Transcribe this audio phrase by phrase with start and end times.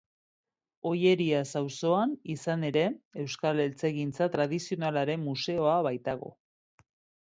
[0.91, 2.85] Ollerias auzoan, izan ere,
[3.27, 6.39] Euskal Eltzegintza Tradizionalaren Museoa baitago.